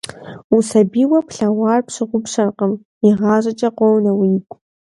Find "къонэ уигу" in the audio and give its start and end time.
3.77-4.55